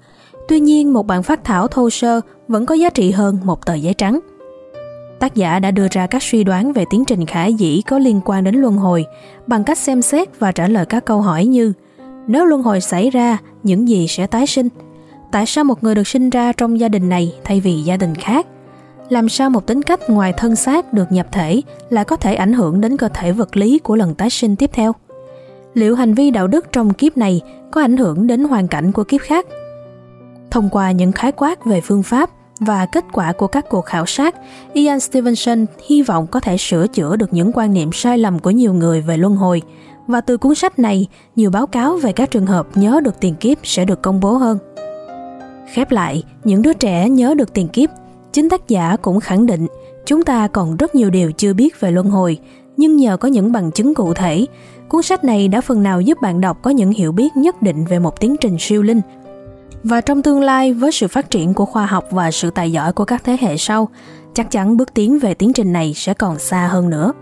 Tuy 0.47 0.59
nhiên, 0.59 0.93
một 0.93 1.07
bản 1.07 1.23
phát 1.23 1.43
thảo 1.43 1.67
thô 1.67 1.89
sơ 1.89 2.21
vẫn 2.47 2.65
có 2.65 2.75
giá 2.75 2.89
trị 2.89 3.11
hơn 3.11 3.37
một 3.43 3.65
tờ 3.65 3.73
giấy 3.73 3.93
trắng. 3.93 4.19
Tác 5.19 5.35
giả 5.35 5.59
đã 5.59 5.71
đưa 5.71 5.87
ra 5.91 6.07
các 6.07 6.23
suy 6.23 6.43
đoán 6.43 6.73
về 6.73 6.85
tiến 6.89 7.05
trình 7.05 7.25
khả 7.25 7.45
dĩ 7.45 7.81
có 7.81 7.99
liên 7.99 8.21
quan 8.25 8.43
đến 8.43 8.55
luân 8.55 8.75
hồi 8.75 9.05
bằng 9.47 9.63
cách 9.63 9.77
xem 9.77 10.01
xét 10.01 10.39
và 10.39 10.51
trả 10.51 10.67
lời 10.67 10.85
các 10.85 11.05
câu 11.05 11.21
hỏi 11.21 11.45
như 11.45 11.73
nếu 12.27 12.45
luân 12.45 12.61
hồi 12.61 12.81
xảy 12.81 13.09
ra, 13.09 13.37
những 13.63 13.89
gì 13.89 14.07
sẽ 14.07 14.27
tái 14.27 14.47
sinh? 14.47 14.67
Tại 15.31 15.45
sao 15.45 15.63
một 15.63 15.83
người 15.83 15.95
được 15.95 16.07
sinh 16.07 16.29
ra 16.29 16.51
trong 16.51 16.79
gia 16.79 16.89
đình 16.89 17.09
này 17.09 17.33
thay 17.43 17.59
vì 17.59 17.81
gia 17.81 17.97
đình 17.97 18.15
khác? 18.15 18.47
làm 19.09 19.29
sao 19.29 19.49
một 19.49 19.67
tính 19.67 19.81
cách 19.81 20.09
ngoài 20.09 20.33
thân 20.37 20.55
xác 20.55 20.93
được 20.93 21.11
nhập 21.11 21.27
thể 21.31 21.61
là 21.89 22.03
có 22.03 22.15
thể 22.15 22.35
ảnh 22.35 22.53
hưởng 22.53 22.81
đến 22.81 22.97
cơ 22.97 23.09
thể 23.13 23.31
vật 23.31 23.57
lý 23.57 23.79
của 23.79 23.95
lần 23.95 24.15
tái 24.15 24.29
sinh 24.29 24.55
tiếp 24.55 24.69
theo 24.73 24.95
liệu 25.73 25.95
hành 25.95 26.13
vi 26.13 26.31
đạo 26.31 26.47
đức 26.47 26.71
trong 26.71 26.93
kiếp 26.93 27.17
này 27.17 27.41
có 27.71 27.81
ảnh 27.81 27.97
hưởng 27.97 28.27
đến 28.27 28.43
hoàn 28.43 28.67
cảnh 28.67 28.91
của 28.91 29.03
kiếp 29.03 29.21
khác 29.21 29.45
thông 30.51 30.69
qua 30.69 30.91
những 30.91 31.11
khái 31.11 31.31
quát 31.31 31.65
về 31.65 31.81
phương 31.81 32.03
pháp 32.03 32.29
và 32.59 32.85
kết 32.85 33.05
quả 33.11 33.31
của 33.31 33.47
các 33.47 33.69
cuộc 33.69 33.85
khảo 33.85 34.05
sát 34.05 34.35
ian 34.73 34.99
stevenson 34.99 35.65
hy 35.87 36.01
vọng 36.01 36.27
có 36.27 36.39
thể 36.39 36.57
sửa 36.57 36.87
chữa 36.87 37.15
được 37.15 37.33
những 37.33 37.51
quan 37.53 37.73
niệm 37.73 37.89
sai 37.93 38.17
lầm 38.17 38.39
của 38.39 38.51
nhiều 38.51 38.73
người 38.73 39.01
về 39.01 39.17
luân 39.17 39.35
hồi 39.35 39.61
và 40.07 40.21
từ 40.21 40.37
cuốn 40.37 40.55
sách 40.55 40.79
này 40.79 41.07
nhiều 41.35 41.49
báo 41.49 41.67
cáo 41.67 41.97
về 41.97 42.11
các 42.11 42.31
trường 42.31 42.45
hợp 42.45 42.67
nhớ 42.75 43.01
được 43.03 43.19
tiền 43.19 43.35
kiếp 43.35 43.57
sẽ 43.63 43.85
được 43.85 44.01
công 44.01 44.19
bố 44.19 44.33
hơn 44.33 44.57
khép 45.73 45.91
lại 45.91 46.23
những 46.43 46.61
đứa 46.61 46.73
trẻ 46.73 47.09
nhớ 47.09 47.33
được 47.37 47.53
tiền 47.53 47.67
kiếp 47.67 47.89
Chính 48.33 48.49
tác 48.49 48.67
giả 48.67 48.97
cũng 49.01 49.19
khẳng 49.19 49.45
định 49.45 49.67
chúng 50.05 50.23
ta 50.23 50.47
còn 50.47 50.77
rất 50.77 50.95
nhiều 50.95 51.09
điều 51.09 51.31
chưa 51.31 51.53
biết 51.53 51.79
về 51.79 51.91
luân 51.91 52.09
hồi, 52.09 52.39
nhưng 52.77 52.97
nhờ 52.97 53.17
có 53.17 53.27
những 53.27 53.51
bằng 53.51 53.71
chứng 53.71 53.93
cụ 53.93 54.13
thể, 54.13 54.45
cuốn 54.89 55.01
sách 55.01 55.23
này 55.23 55.47
đã 55.47 55.61
phần 55.61 55.83
nào 55.83 56.01
giúp 56.01 56.21
bạn 56.21 56.41
đọc 56.41 56.57
có 56.61 56.71
những 56.71 56.91
hiểu 56.91 57.11
biết 57.11 57.37
nhất 57.37 57.61
định 57.61 57.85
về 57.85 57.99
một 57.99 58.19
tiến 58.19 58.35
trình 58.41 58.57
siêu 58.59 58.83
linh. 58.83 59.01
Và 59.83 60.01
trong 60.01 60.21
tương 60.21 60.41
lai 60.41 60.73
với 60.73 60.91
sự 60.91 61.07
phát 61.07 61.29
triển 61.29 61.53
của 61.53 61.65
khoa 61.65 61.85
học 61.85 62.05
và 62.11 62.31
sự 62.31 62.49
tài 62.49 62.71
giỏi 62.71 62.93
của 62.93 63.05
các 63.05 63.23
thế 63.23 63.37
hệ 63.41 63.57
sau, 63.57 63.89
chắc 64.33 64.51
chắn 64.51 64.77
bước 64.77 64.93
tiến 64.93 65.19
về 65.19 65.33
tiến 65.33 65.53
trình 65.53 65.73
này 65.73 65.93
sẽ 65.95 66.13
còn 66.13 66.39
xa 66.39 66.67
hơn 66.67 66.89
nữa. 66.89 67.13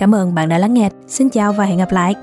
Cảm 0.00 0.14
ơn 0.14 0.34
bạn 0.34 0.48
đã 0.48 0.58
lắng 0.58 0.74
nghe. 0.74 0.90
Xin 1.08 1.30
chào 1.30 1.52
và 1.52 1.64
hẹn 1.64 1.78
gặp 1.78 1.92
lại. 1.92 2.14